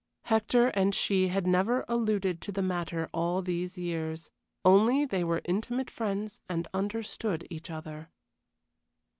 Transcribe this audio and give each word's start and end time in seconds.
Hector 0.23 0.69
and 0.69 0.95
she 0.95 1.27
had 1.27 1.45
never 1.45 1.85
alluded 1.87 2.41
to 2.41 2.51
the 2.51 2.63
matter 2.63 3.07
all 3.13 3.43
these 3.43 3.77
years, 3.77 4.31
only 4.65 5.05
they 5.05 5.23
were 5.23 5.43
intimate 5.45 5.91
friends 5.91 6.41
and 6.49 6.67
understood 6.73 7.45
each 7.51 7.69
other. 7.69 8.09